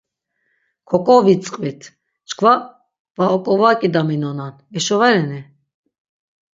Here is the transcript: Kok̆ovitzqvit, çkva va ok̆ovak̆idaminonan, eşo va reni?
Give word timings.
Kok̆ovitzqvit, 0.89 1.81
çkva 2.27 2.53
va 3.17 3.25
ok̆ovak̆idaminonan, 3.35 4.53
eşo 4.77 4.95
va 4.99 5.09
reni? 5.13 5.41